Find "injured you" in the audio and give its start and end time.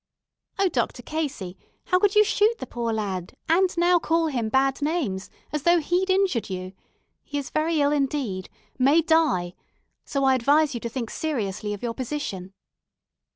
6.09-6.73